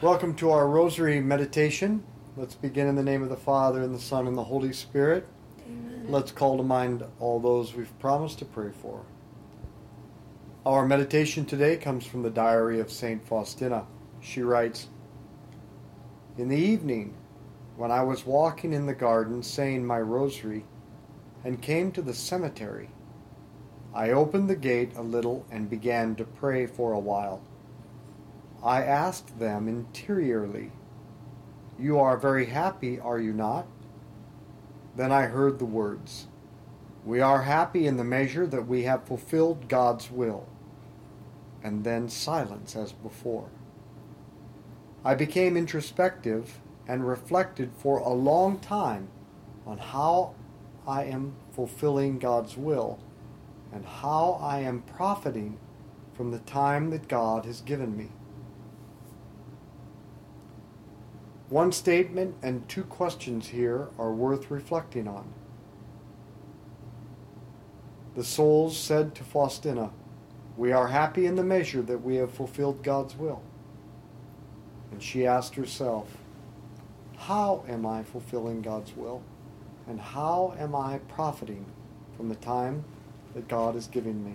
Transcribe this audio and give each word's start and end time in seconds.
Welcome 0.00 0.36
to 0.36 0.52
our 0.52 0.68
Rosary 0.68 1.18
meditation. 1.18 2.04
Let's 2.36 2.54
begin 2.54 2.86
in 2.86 2.94
the 2.94 3.02
name 3.02 3.24
of 3.24 3.30
the 3.30 3.36
Father, 3.36 3.82
and 3.82 3.92
the 3.92 3.98
Son, 3.98 4.28
and 4.28 4.38
the 4.38 4.44
Holy 4.44 4.72
Spirit. 4.72 5.26
Amen. 5.66 6.06
Let's 6.08 6.30
call 6.30 6.56
to 6.56 6.62
mind 6.62 7.02
all 7.18 7.40
those 7.40 7.74
we've 7.74 7.98
promised 7.98 8.38
to 8.38 8.44
pray 8.44 8.70
for. 8.80 9.04
Our 10.64 10.86
meditation 10.86 11.44
today 11.44 11.76
comes 11.76 12.06
from 12.06 12.22
the 12.22 12.30
diary 12.30 12.78
of 12.78 12.92
St. 12.92 13.26
Faustina. 13.26 13.86
She 14.20 14.40
writes 14.40 14.86
In 16.36 16.46
the 16.46 16.56
evening, 16.56 17.12
when 17.76 17.90
I 17.90 18.04
was 18.04 18.24
walking 18.24 18.72
in 18.72 18.86
the 18.86 18.94
garden 18.94 19.42
saying 19.42 19.84
my 19.84 19.98
rosary, 20.00 20.64
and 21.44 21.60
came 21.60 21.90
to 21.90 22.02
the 22.02 22.14
cemetery, 22.14 22.90
I 23.92 24.10
opened 24.10 24.48
the 24.48 24.54
gate 24.54 24.92
a 24.94 25.02
little 25.02 25.44
and 25.50 25.68
began 25.68 26.14
to 26.14 26.24
pray 26.24 26.66
for 26.66 26.92
a 26.92 27.00
while. 27.00 27.42
I 28.68 28.82
asked 28.82 29.38
them 29.38 29.66
interiorly, 29.66 30.72
You 31.78 31.98
are 31.98 32.18
very 32.18 32.44
happy, 32.44 33.00
are 33.00 33.18
you 33.18 33.32
not? 33.32 33.66
Then 34.94 35.10
I 35.10 35.22
heard 35.22 35.58
the 35.58 35.64
words, 35.64 36.26
We 37.02 37.22
are 37.22 37.44
happy 37.44 37.86
in 37.86 37.96
the 37.96 38.04
measure 38.04 38.46
that 38.46 38.68
we 38.68 38.82
have 38.82 39.06
fulfilled 39.06 39.70
God's 39.70 40.10
will. 40.10 40.46
And 41.64 41.82
then 41.82 42.10
silence 42.10 42.76
as 42.76 42.92
before. 42.92 43.48
I 45.02 45.14
became 45.14 45.56
introspective 45.56 46.60
and 46.86 47.08
reflected 47.08 47.70
for 47.74 48.00
a 48.00 48.12
long 48.12 48.58
time 48.58 49.08
on 49.66 49.78
how 49.78 50.34
I 50.86 51.04
am 51.04 51.36
fulfilling 51.52 52.18
God's 52.18 52.58
will 52.58 52.98
and 53.72 53.86
how 53.86 54.38
I 54.42 54.58
am 54.60 54.82
profiting 54.82 55.56
from 56.12 56.32
the 56.32 56.40
time 56.40 56.90
that 56.90 57.08
God 57.08 57.46
has 57.46 57.62
given 57.62 57.96
me. 57.96 58.10
One 61.50 61.72
statement 61.72 62.36
and 62.42 62.68
two 62.68 62.84
questions 62.84 63.48
here 63.48 63.88
are 63.98 64.12
worth 64.12 64.50
reflecting 64.50 65.08
on. 65.08 65.32
The 68.14 68.24
souls 68.24 68.76
said 68.76 69.14
to 69.14 69.24
Faustina, 69.24 69.90
We 70.56 70.72
are 70.72 70.88
happy 70.88 71.24
in 71.24 71.36
the 71.36 71.44
measure 71.44 71.82
that 71.82 72.02
we 72.02 72.16
have 72.16 72.32
fulfilled 72.32 72.82
God's 72.82 73.16
will. 73.16 73.42
And 74.90 75.02
she 75.02 75.26
asked 75.26 75.54
herself, 75.54 76.18
How 77.16 77.64
am 77.68 77.86
I 77.86 78.02
fulfilling 78.02 78.60
God's 78.60 78.94
will? 78.94 79.22
And 79.86 80.00
how 80.00 80.54
am 80.58 80.74
I 80.74 80.98
profiting 81.08 81.64
from 82.16 82.28
the 82.28 82.34
time 82.34 82.84
that 83.34 83.48
God 83.48 83.74
is 83.74 83.86
giving 83.86 84.22
me? 84.22 84.34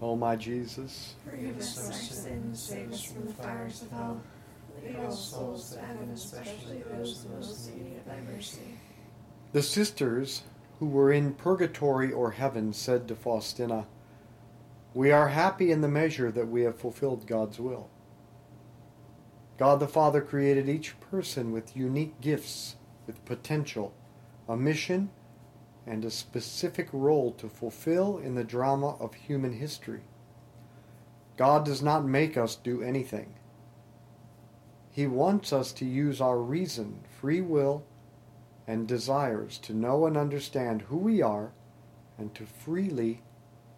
O 0.00 0.14
my 0.14 0.36
Jesus, 0.36 1.14
Forgive 1.28 1.58
us 1.58 1.86
our 1.86 1.92
sins, 1.92 2.62
save 2.62 2.92
us 2.92 3.02
from 3.02 3.26
the 3.26 3.32
fires 3.32 3.82
of 3.82 3.90
hell. 3.90 4.20
Lead 4.84 4.96
all 4.96 5.10
souls 5.10 5.70
to 5.72 5.80
heaven, 5.80 6.10
especially 6.14 6.82
those 6.90 7.26
most 7.34 7.68
in 7.70 7.84
need 7.84 7.96
of 7.96 8.04
thy 8.06 8.20
mercy. 8.32 8.60
the 9.52 9.62
sisters 9.62 10.42
who 10.78 10.86
were 10.86 11.10
in 11.12 11.34
purgatory 11.34 12.12
or 12.12 12.30
heaven 12.30 12.72
said 12.72 13.08
to 13.08 13.16
Faustina, 13.16 13.86
We 14.94 15.10
are 15.10 15.28
happy 15.28 15.72
in 15.72 15.80
the 15.80 15.88
measure 15.88 16.30
that 16.30 16.48
we 16.48 16.62
have 16.62 16.78
fulfilled 16.78 17.26
God's 17.26 17.58
will. 17.58 17.90
God 19.58 19.80
the 19.80 19.88
Father 19.88 20.20
created 20.20 20.68
each 20.68 21.00
person 21.00 21.50
with 21.50 21.76
unique 21.76 22.20
gifts, 22.20 22.76
with 23.08 23.24
potential, 23.24 23.92
a 24.48 24.56
mission, 24.56 25.10
and 25.88 26.04
a 26.04 26.10
specific 26.10 26.88
role 26.92 27.32
to 27.32 27.48
fulfill 27.48 28.18
in 28.18 28.34
the 28.34 28.44
drama 28.44 28.96
of 29.00 29.14
human 29.14 29.54
history. 29.54 30.02
God 31.36 31.64
does 31.64 31.82
not 31.82 32.04
make 32.04 32.36
us 32.36 32.56
do 32.56 32.82
anything. 32.82 33.34
He 34.90 35.06
wants 35.06 35.52
us 35.52 35.72
to 35.72 35.84
use 35.84 36.20
our 36.20 36.38
reason, 36.38 37.00
free 37.20 37.40
will, 37.40 37.84
and 38.66 38.86
desires 38.86 39.56
to 39.58 39.72
know 39.72 40.04
and 40.06 40.16
understand 40.16 40.82
who 40.82 40.98
we 40.98 41.22
are 41.22 41.52
and 42.18 42.34
to 42.34 42.44
freely 42.44 43.22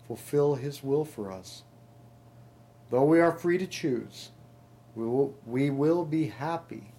fulfill 0.07 0.57
His 0.57 0.83
will 0.83 1.05
for 1.05 1.31
us. 1.31 1.63
Though 2.91 3.05
we 3.05 3.21
are 3.21 3.31
free 3.31 3.59
to 3.59 3.67
choose, 3.67 4.31
we 4.97 5.05
will, 5.05 5.35
we 5.47 5.71
will 5.71 6.05
be 6.05 6.27
happy 6.27 6.93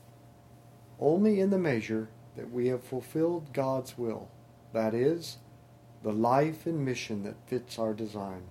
only 1.00 1.42
in 1.42 1.50
the 1.50 1.58
measure 1.58 2.10
that 2.38 2.52
we 2.52 2.68
have 2.68 2.84
fulfilled 2.84 3.52
God's 3.52 3.98
will, 3.98 4.30
that 4.74 4.94
is, 4.94 5.38
the 6.04 6.12
life 6.12 6.66
and 6.66 6.84
mission 6.84 7.24
that 7.24 7.48
fits 7.48 7.78
our 7.78 7.94
design. 7.94 8.44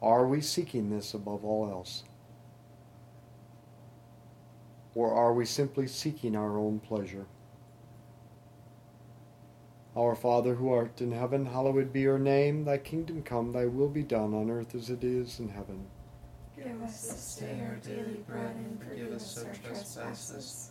Are 0.00 0.26
we 0.26 0.40
seeking 0.40 0.90
this 0.90 1.14
above 1.14 1.44
all 1.44 1.68
else? 1.68 2.04
Or 4.94 5.12
are 5.12 5.32
we 5.32 5.44
simply 5.44 5.86
seeking 5.86 6.36
our 6.36 6.58
own 6.58 6.80
pleasure? 6.80 7.26
Our 9.96 10.14
Father 10.14 10.54
who 10.54 10.72
art 10.72 11.00
in 11.00 11.12
heaven, 11.12 11.46
hallowed 11.46 11.92
be 11.92 12.00
your 12.00 12.18
name. 12.18 12.64
Thy 12.64 12.78
kingdom 12.78 13.22
come, 13.22 13.52
thy 13.52 13.66
will 13.66 13.88
be 13.88 14.02
done 14.02 14.34
on 14.34 14.50
earth 14.50 14.74
as 14.74 14.90
it 14.90 15.02
is 15.02 15.40
in 15.40 15.48
heaven. 15.48 15.86
Give 16.56 16.82
us 16.82 17.08
this 17.08 17.36
day 17.40 17.60
our 17.64 17.76
daily 17.76 18.20
bread 18.26 18.54
and 18.56 18.80
forgive 18.80 19.12
us 19.12 19.44
our 19.44 19.52
trespasses, 19.54 20.70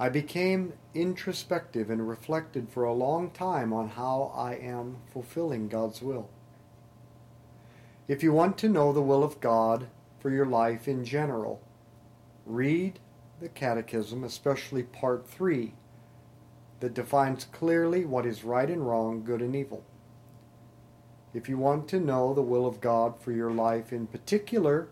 I 0.00 0.08
became 0.08 0.72
introspective 0.94 1.90
and 1.90 2.08
reflected 2.08 2.70
for 2.70 2.84
a 2.84 2.94
long 2.94 3.30
time 3.32 3.70
on 3.70 3.90
how 3.90 4.32
I 4.34 4.54
am 4.54 4.96
fulfilling 5.12 5.68
God's 5.68 6.00
will. 6.00 6.30
If 8.08 8.22
you 8.22 8.32
want 8.32 8.56
to 8.58 8.70
know 8.70 8.94
the 8.94 9.02
will 9.02 9.22
of 9.22 9.42
God 9.42 9.88
for 10.18 10.30
your 10.30 10.46
life 10.46 10.88
in 10.88 11.04
general, 11.04 11.60
read 12.46 12.98
the 13.42 13.50
Catechism, 13.50 14.24
especially 14.24 14.84
Part 14.84 15.28
3, 15.28 15.74
that 16.80 16.94
defines 16.94 17.44
clearly 17.44 18.06
what 18.06 18.24
is 18.24 18.42
right 18.42 18.70
and 18.70 18.88
wrong, 18.88 19.22
good 19.22 19.42
and 19.42 19.54
evil. 19.54 19.84
If 21.34 21.46
you 21.46 21.58
want 21.58 21.88
to 21.88 22.00
know 22.00 22.32
the 22.32 22.40
will 22.40 22.66
of 22.66 22.80
God 22.80 23.20
for 23.20 23.32
your 23.32 23.50
life 23.50 23.92
in 23.92 24.06
particular, 24.06 24.88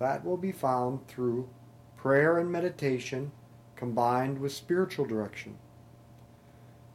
that 0.00 0.24
will 0.24 0.36
be 0.36 0.50
found 0.50 1.06
through 1.06 1.48
prayer 1.96 2.38
and 2.38 2.50
meditation 2.50 3.30
combined 3.78 4.40
with 4.40 4.52
spiritual 4.52 5.06
direction. 5.06 5.56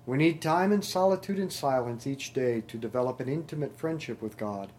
We 0.06 0.18
need 0.18 0.42
time 0.42 0.74
in 0.74 0.82
solitude 0.82 1.40
and 1.40 1.52
silence 1.52 2.06
each 2.06 2.34
day 2.34 2.62
to 2.68 2.78
develop 2.78 3.22
an 3.22 3.30
intimate 3.30 3.78
friendship 3.78 4.22
with 4.22 4.38
God, 4.38 4.70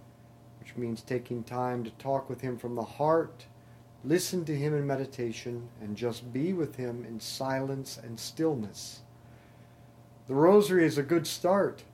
which 0.61 0.77
means 0.77 1.01
taking 1.01 1.43
time 1.43 1.83
to 1.83 1.91
talk 1.93 2.29
with 2.29 2.43
Him 2.43 2.59
from 2.59 2.75
the 2.75 2.85
heart, 2.85 3.47
listen 4.05 4.45
to 4.45 4.55
Him 4.55 4.75
in 4.75 4.87
meditation, 4.87 5.71
and 5.81 5.97
just 5.97 6.31
be 6.31 6.53
with 6.53 6.77
Him 6.77 7.07
in 7.09 7.21
silence 7.21 7.99
and 8.01 8.21
stillness. 8.21 9.01
The 10.29 10.35
Rosary 10.35 10.85
is 10.85 10.99
a 10.99 11.03
good 11.03 11.27
start 11.27 11.85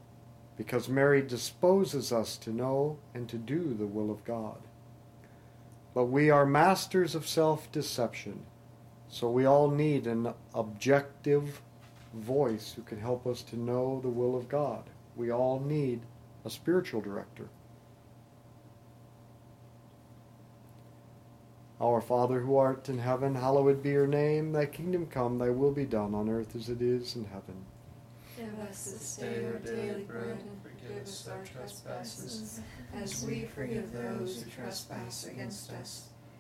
because 0.57 0.89
Mary 0.89 1.23
disposes 1.23 2.13
us 2.13 2.37
to 2.39 2.51
know 2.51 2.99
and 3.15 3.29
to 3.29 3.39
do 3.39 3.75
the 3.75 3.87
will 3.87 4.11
of 4.11 4.25
God. 4.25 4.59
But 5.95 6.07
we 6.07 6.31
are 6.31 6.45
masters 6.45 7.15
of 7.15 7.29
self 7.29 7.71
deception, 7.71 8.45
so 9.11 9.29
we 9.29 9.45
all 9.45 9.69
need 9.69 10.07
an 10.07 10.33
objective 10.55 11.61
voice 12.15 12.73
who 12.75 12.83
can 12.83 13.01
help 13.01 13.27
us 13.27 13.43
to 13.43 13.59
know 13.59 14.01
the 14.01 14.09
will 14.09 14.37
of 14.37 14.49
God. 14.49 14.85
We 15.17 15.33
all 15.33 15.59
need 15.59 16.03
a 16.45 16.51
spiritual 16.51 17.01
director. 17.01 17.49
Our 21.81 22.01
Father 22.01 22.41
who 22.41 22.57
art 22.57 22.89
in 22.89 22.99
heaven, 22.99 23.35
hallowed 23.35 23.83
be 23.83 23.91
your 23.91 24.07
name. 24.07 24.53
Thy 24.53 24.67
kingdom 24.67 25.07
come, 25.07 25.39
thy 25.39 25.51
will 25.51 25.73
be 25.73 25.87
done 25.87 26.15
on 26.15 26.29
earth 26.29 26.55
as 26.55 26.69
it 26.69 26.81
is 26.81 27.17
in 27.17 27.25
heaven. 27.25 27.65
Give 28.37 28.59
us 28.61 28.93
this 28.93 29.17
day 29.17 29.45
our 29.47 29.59
daily 29.59 30.05
bread, 30.05 30.39
and 30.39 30.63
forgive 30.63 31.03
us 31.03 31.29
our 31.29 31.43
trespasses, 31.43 32.61
as 32.95 33.25
we 33.25 33.47
forgive 33.47 33.93
those 33.93 34.43
who 34.43 34.51
trespass 34.51 35.27
against 35.27 35.73
us. 35.73 36.10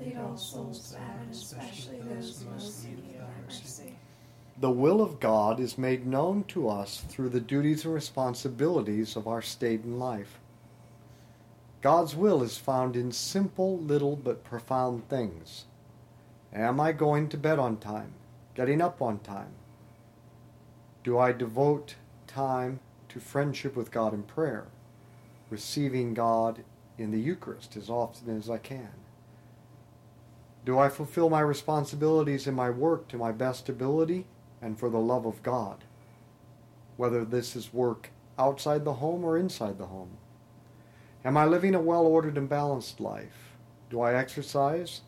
Lead 0.00 0.16
all 0.18 0.36
souls 0.36 0.90
to 0.92 0.98
heaven, 0.98 1.28
especially 1.30 2.00
those 2.00 2.44
most 2.50 2.84
need 2.84 2.98
mercy. 3.44 3.94
the 4.58 4.70
will 4.70 5.00
of 5.00 5.20
God 5.20 5.60
is 5.60 5.78
made 5.78 6.06
known 6.06 6.44
to 6.44 6.68
us 6.68 7.04
through 7.08 7.28
the 7.30 7.40
duties 7.40 7.84
and 7.84 7.94
responsibilities 7.94 9.16
of 9.16 9.26
our 9.26 9.42
state 9.42 9.82
in 9.84 9.98
life. 9.98 10.38
God's 11.82 12.16
will 12.16 12.42
is 12.42 12.56
found 12.56 12.96
in 12.96 13.12
simple, 13.12 13.78
little, 13.78 14.16
but 14.16 14.44
profound 14.44 15.08
things. 15.08 15.66
Am 16.52 16.80
I 16.80 16.92
going 16.92 17.28
to 17.28 17.36
bed 17.36 17.58
on 17.58 17.76
time? 17.76 18.12
Getting 18.54 18.80
up 18.80 19.02
on 19.02 19.18
time? 19.18 19.52
Do 21.02 21.18
I 21.18 21.32
devote 21.32 21.96
time 22.26 22.80
to 23.10 23.20
friendship 23.20 23.76
with 23.76 23.90
God 23.90 24.14
in 24.14 24.22
prayer? 24.22 24.66
Receiving 25.50 26.14
God 26.14 26.64
in 26.96 27.10
the 27.10 27.20
Eucharist 27.20 27.76
as 27.76 27.90
often 27.90 28.36
as 28.36 28.48
I 28.48 28.58
can? 28.58 28.90
Do 30.64 30.78
I 30.78 30.88
fulfill 30.88 31.28
my 31.28 31.40
responsibilities 31.40 32.46
in 32.46 32.54
my 32.54 32.70
work 32.70 33.08
to 33.08 33.18
my 33.18 33.32
best 33.32 33.68
ability 33.68 34.26
and 34.62 34.78
for 34.78 34.88
the 34.88 34.98
love 34.98 35.26
of 35.26 35.42
God? 35.42 35.84
Whether 36.96 37.24
this 37.24 37.54
is 37.54 37.74
work 37.74 38.10
outside 38.38 38.84
the 38.84 38.94
home 38.94 39.24
or 39.24 39.36
inside 39.36 39.78
the 39.78 39.86
home. 39.86 40.16
Am 41.24 41.36
I 41.36 41.44
living 41.44 41.74
a 41.74 41.80
well 41.80 42.06
ordered 42.06 42.38
and 42.38 42.48
balanced 42.48 43.00
life? 43.00 43.56
Do 43.90 44.00
I 44.00 44.14
exercise, 44.14 45.02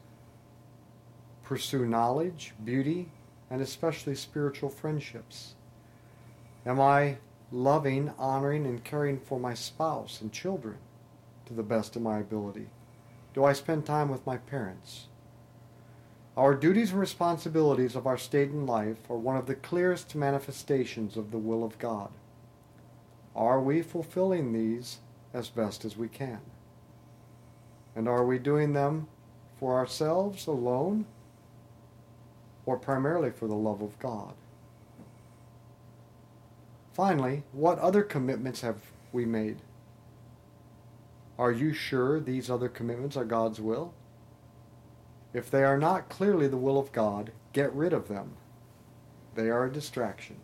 pursue 1.42 1.86
knowledge, 1.86 2.54
beauty, 2.64 3.10
and 3.50 3.60
especially 3.60 4.14
spiritual 4.14 4.68
friendships? 4.68 5.54
Am 6.64 6.80
I 6.80 7.18
loving, 7.52 8.12
honoring, 8.18 8.66
and 8.66 8.82
caring 8.82 9.18
for 9.18 9.38
my 9.38 9.54
spouse 9.54 10.20
and 10.20 10.32
children 10.32 10.78
to 11.46 11.54
the 11.54 11.62
best 11.62 11.96
of 11.96 12.02
my 12.02 12.18
ability? 12.18 12.68
Do 13.34 13.44
I 13.44 13.52
spend 13.52 13.86
time 13.86 14.08
with 14.08 14.26
my 14.26 14.36
parents? 14.36 15.06
Our 16.36 16.54
duties 16.54 16.90
and 16.90 17.00
responsibilities 17.00 17.96
of 17.96 18.06
our 18.06 18.18
state 18.18 18.50
in 18.50 18.66
life 18.66 19.10
are 19.10 19.16
one 19.16 19.38
of 19.38 19.46
the 19.46 19.54
clearest 19.54 20.14
manifestations 20.14 21.16
of 21.16 21.30
the 21.30 21.38
will 21.38 21.64
of 21.64 21.78
God. 21.78 22.10
Are 23.34 23.60
we 23.60 23.80
fulfilling 23.80 24.52
these 24.52 24.98
as 25.32 25.48
best 25.48 25.84
as 25.86 25.96
we 25.96 26.08
can? 26.08 26.40
And 27.94 28.06
are 28.06 28.24
we 28.24 28.38
doing 28.38 28.74
them 28.74 29.08
for 29.58 29.76
ourselves 29.76 30.46
alone 30.46 31.06
or 32.66 32.76
primarily 32.76 33.30
for 33.30 33.46
the 33.46 33.54
love 33.54 33.80
of 33.80 33.98
God? 33.98 34.34
Finally, 36.92 37.44
what 37.52 37.78
other 37.78 38.02
commitments 38.02 38.60
have 38.60 38.80
we 39.10 39.24
made? 39.24 39.56
Are 41.38 41.52
you 41.52 41.72
sure 41.72 42.20
these 42.20 42.50
other 42.50 42.68
commitments 42.68 43.16
are 43.16 43.24
God's 43.24 43.60
will? 43.60 43.94
If 45.36 45.50
they 45.50 45.64
are 45.64 45.76
not 45.76 46.08
clearly 46.08 46.48
the 46.48 46.56
will 46.56 46.78
of 46.78 46.92
God, 46.92 47.30
get 47.52 47.70
rid 47.74 47.92
of 47.92 48.08
them. 48.08 48.30
They 49.34 49.50
are 49.50 49.66
a 49.66 49.70
distraction. 49.70 50.36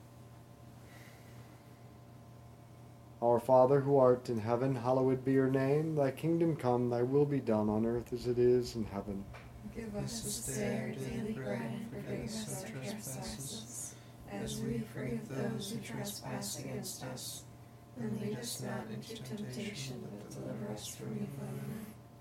Our 3.23 3.41
Father 3.41 3.81
who 3.81 3.97
art 3.97 4.29
in 4.29 4.39
heaven, 4.39 4.77
hallowed 4.77 5.25
be 5.25 5.33
your 5.33 5.49
name. 5.49 5.95
Thy 5.95 6.11
kingdom 6.11 6.57
come, 6.57 6.91
thy 6.91 7.01
will 7.03 7.25
be 7.25 7.41
done 7.41 7.71
on 7.71 7.87
earth 7.87 8.13
as 8.13 8.27
it 8.27 8.39
is 8.39 8.77
in 8.77 8.85
heaven. 8.85 9.25
Give 9.75 9.97
us 9.97 10.21
this 10.21 10.59
day 10.59 10.79
our 10.79 10.91
daily 10.91 11.33
bread, 11.33 11.63
and 11.63 11.89
forgive 11.89 12.25
us 12.27 12.63
our 12.63 12.69
trespasses, 12.69 13.95
as 14.31 14.61
we 14.61 14.83
forgive 14.93 15.27
those 15.27 15.71
who 15.71 15.79
trespass 15.79 16.59
against 16.59 17.03
us. 17.05 17.45
And 17.99 18.21
lead 18.21 18.37
us 18.37 18.61
not 18.61 18.85
into 18.93 19.23
temptation, 19.23 20.03
but 20.03 20.31
deliver 20.31 20.71
us 20.71 20.87
from 20.87 21.13
evil. 21.15 21.49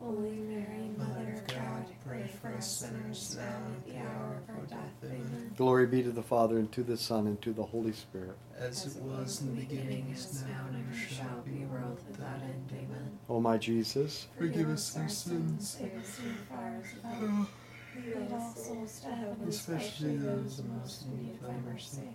Holy 0.00 0.30
Mary, 0.30 0.90
Mother 0.96 1.34
of 1.34 1.46
God, 1.48 1.84
pray 2.06 2.30
for 2.40 2.54
us 2.54 2.70
sinners, 2.78 3.36
now 3.38 3.56
and 3.66 3.76
at 3.76 3.86
the 3.86 3.98
hour 3.98 4.40
of 4.48 4.54
our 4.56 4.66
death. 4.66 4.92
Amen. 5.04 5.52
Glory 5.56 5.86
be 5.86 6.02
to 6.02 6.10
the 6.10 6.22
Father, 6.22 6.58
and 6.58 6.70
to 6.72 6.82
the 6.82 6.96
Son, 6.96 7.26
and 7.26 7.40
to 7.42 7.52
the 7.52 7.64
Holy 7.64 7.92
Spirit. 7.92 8.36
as 8.58 8.96
it 8.96 9.02
was 9.02 9.40
in 9.42 9.54
the 9.54 9.62
beginning, 9.62 10.10
is 10.12 10.42
now, 10.48 10.66
and 10.68 10.84
ever 10.88 10.96
shall 10.98 11.40
be, 11.44 11.64
world 11.64 11.98
without 12.08 12.40
end. 12.42 12.70
Amen. 12.72 13.18
O 13.28 13.40
my 13.40 13.58
Jesus, 13.58 14.28
Forgive 14.38 14.70
us 14.70 14.96
our 14.96 15.08
sins, 15.08 15.76
Save 15.78 15.96
us 16.00 16.10
from 16.14 16.28
the 16.28 16.54
fires 16.54 16.86
of 16.96 17.02
hell. 17.02 17.18
Oh. 17.22 17.48
Lead 17.96 18.32
all 18.32 18.54
souls 18.54 19.00
to 19.00 19.08
heaven, 19.08 19.48
especially 19.48 20.16
those 20.16 20.62
most 20.80 21.06
in 21.06 21.16
need 21.26 21.34
of 21.34 21.48
thy 21.48 21.70
mercy. 21.70 22.14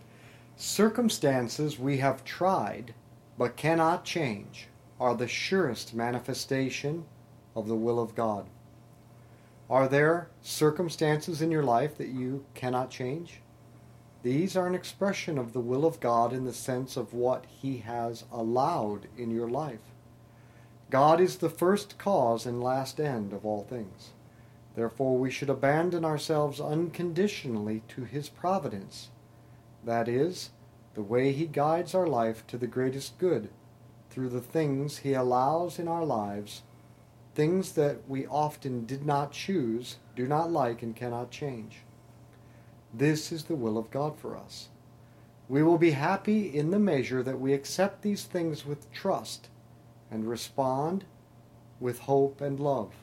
circumstances 0.55 1.77
we 1.77 1.97
have 1.97 2.23
tried 2.23 2.93
but 3.37 3.57
cannot 3.57 4.05
change 4.05 4.67
are 4.99 5.15
the 5.15 5.27
surest 5.27 5.93
manifestation 5.93 7.03
of 7.55 7.67
the 7.67 7.75
will 7.75 7.99
of 7.99 8.15
God. 8.15 8.47
Are 9.69 9.87
there 9.87 10.29
circumstances 10.41 11.41
in 11.41 11.51
your 11.51 11.63
life 11.63 11.97
that 11.97 12.09
you 12.09 12.45
cannot 12.53 12.89
change? 12.89 13.41
These 14.23 14.55
are 14.55 14.67
an 14.67 14.75
expression 14.75 15.37
of 15.37 15.51
the 15.51 15.59
will 15.59 15.85
of 15.85 15.99
God 15.99 16.31
in 16.31 16.45
the 16.45 16.53
sense 16.53 16.95
of 16.95 17.13
what 17.13 17.45
He 17.47 17.79
has 17.79 18.23
allowed 18.31 19.07
in 19.17 19.31
your 19.31 19.49
life. 19.49 19.91
God 20.89 21.19
is 21.19 21.37
the 21.37 21.49
first 21.49 21.97
cause 21.97 22.45
and 22.45 22.63
last 22.63 22.99
end 22.99 23.33
of 23.33 23.45
all 23.45 23.63
things. 23.63 24.11
Therefore, 24.75 25.17
we 25.17 25.29
should 25.29 25.49
abandon 25.49 26.05
ourselves 26.05 26.61
unconditionally 26.61 27.83
to 27.89 28.05
His 28.05 28.29
providence. 28.29 29.09
That 29.83 30.07
is, 30.07 30.51
the 30.93 31.01
way 31.01 31.31
He 31.31 31.45
guides 31.45 31.93
our 31.93 32.07
life 32.07 32.47
to 32.47 32.57
the 32.57 32.67
greatest 32.67 33.17
good 33.17 33.49
through 34.09 34.29
the 34.29 34.41
things 34.41 34.99
He 34.99 35.13
allows 35.13 35.79
in 35.79 35.87
our 35.87 36.05
lives, 36.05 36.61
things 37.35 37.73
that 37.73 38.07
we 38.07 38.27
often 38.27 38.85
did 38.85 39.05
not 39.05 39.31
choose, 39.31 39.97
do 40.15 40.27
not 40.27 40.51
like, 40.51 40.81
and 40.83 40.95
cannot 40.95 41.31
change. 41.31 41.79
This 42.93 43.31
is 43.31 43.45
the 43.45 43.55
will 43.55 43.77
of 43.77 43.89
God 43.91 44.17
for 44.17 44.37
us. 44.37 44.69
We 45.49 45.63
will 45.63 45.77
be 45.77 45.91
happy 45.91 46.55
in 46.55 46.71
the 46.71 46.79
measure 46.79 47.23
that 47.23 47.39
we 47.39 47.53
accept 47.53 48.01
these 48.01 48.23
things 48.23 48.65
with 48.65 48.91
trust 48.91 49.49
and 50.11 50.29
respond 50.29 51.05
with 51.79 51.99
hope 51.99 52.39
and 52.39 52.59
love. 52.59 52.93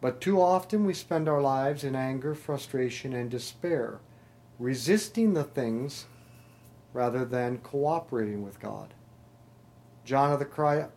But 0.00 0.20
too 0.20 0.40
often 0.40 0.84
we 0.84 0.92
spend 0.92 1.28
our 1.28 1.40
lives 1.40 1.82
in 1.82 1.96
anger, 1.96 2.34
frustration, 2.34 3.14
and 3.14 3.30
despair, 3.30 4.00
resisting 4.58 5.32
the 5.32 5.44
things 5.44 6.06
rather 6.92 7.24
than 7.24 7.58
cooperating 7.58 8.42
with 8.44 8.60
God. 8.60 8.92
John 10.04 10.30
of 10.30 10.40
the, 10.40 10.88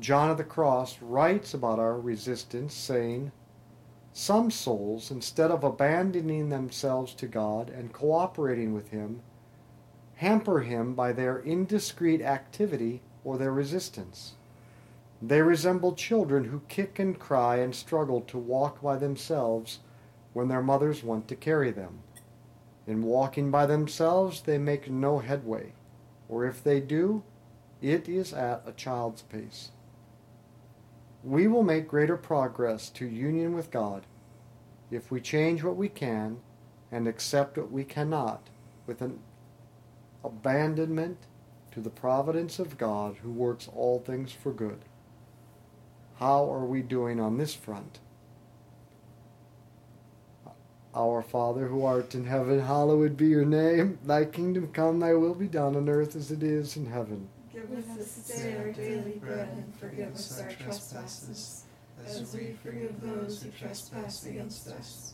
John 0.00 0.28
of 0.28 0.38
the 0.38 0.44
Cross 0.44 1.00
writes 1.00 1.54
about 1.54 1.78
our 1.78 1.96
resistance, 1.96 2.74
saying, 2.74 3.30
Some 4.12 4.50
souls, 4.50 5.12
instead 5.12 5.52
of 5.52 5.62
abandoning 5.62 6.48
themselves 6.48 7.14
to 7.14 7.28
God 7.28 7.70
and 7.70 7.92
cooperating 7.92 8.74
with 8.74 8.88
Him, 8.88 9.22
hamper 10.16 10.60
Him 10.60 10.94
by 10.94 11.12
their 11.12 11.38
indiscreet 11.38 12.20
activity 12.22 13.02
or 13.22 13.38
their 13.38 13.52
resistance. 13.52 14.34
They 15.22 15.42
resemble 15.42 15.94
children 15.94 16.46
who 16.46 16.62
kick 16.68 16.98
and 16.98 17.16
cry 17.16 17.58
and 17.58 17.72
struggle 17.72 18.20
to 18.22 18.36
walk 18.36 18.82
by 18.82 18.96
themselves 18.96 19.78
when 20.32 20.48
their 20.48 20.62
mothers 20.62 21.04
want 21.04 21.28
to 21.28 21.36
carry 21.36 21.70
them. 21.70 22.00
In 22.86 23.04
walking 23.04 23.52
by 23.52 23.66
themselves, 23.66 24.42
they 24.42 24.58
make 24.58 24.90
no 24.90 25.20
headway, 25.20 25.72
or 26.28 26.44
if 26.44 26.64
they 26.64 26.80
do, 26.80 27.22
it 27.80 28.08
is 28.08 28.34
at 28.34 28.62
a 28.66 28.72
child's 28.72 29.22
pace. 29.22 29.70
We 31.24 31.46
will 31.46 31.62
make 31.62 31.88
greater 31.88 32.18
progress 32.18 32.90
to 32.90 33.06
union 33.06 33.54
with 33.54 33.70
God 33.70 34.04
if 34.90 35.10
we 35.10 35.22
change 35.22 35.62
what 35.62 35.76
we 35.76 35.88
can 35.88 36.40
and 36.92 37.08
accept 37.08 37.56
what 37.56 37.72
we 37.72 37.82
cannot 37.82 38.50
with 38.86 39.00
an 39.00 39.18
abandonment 40.22 41.16
to 41.72 41.80
the 41.80 41.90
providence 41.90 42.58
of 42.58 42.76
God 42.76 43.16
who 43.22 43.30
works 43.30 43.68
all 43.74 44.00
things 44.00 44.32
for 44.32 44.52
good. 44.52 44.84
How 46.16 46.52
are 46.52 46.66
we 46.66 46.82
doing 46.82 47.18
on 47.18 47.38
this 47.38 47.54
front? 47.54 48.00
Our 50.94 51.22
Father 51.22 51.68
who 51.68 51.84
art 51.84 52.14
in 52.14 52.26
heaven, 52.26 52.60
hallowed 52.60 53.16
be 53.16 53.26
your 53.26 53.44
name. 53.46 53.98
Thy 54.04 54.26
kingdom 54.26 54.68
come, 54.72 55.00
thy 55.00 55.14
will 55.14 55.34
be 55.34 55.48
done 55.48 55.74
on 55.74 55.88
earth 55.88 56.14
as 56.14 56.30
it 56.30 56.42
is 56.42 56.76
in 56.76 56.86
heaven. 56.86 57.28
Give 57.70 57.78
us 57.78 58.14
this 58.16 58.40
day 58.42 58.56
our 58.58 58.72
daily 58.72 59.12
bread, 59.12 59.48
and 59.48 59.74
forgive 59.76 60.12
us 60.14 60.40
our 60.40 60.50
trespasses, 60.50 61.64
as 62.06 62.34
we 62.34 62.56
forgive 62.62 63.00
those 63.00 63.42
who 63.42 63.50
trespass 63.50 64.26
against 64.26 64.68
us. 64.68 65.13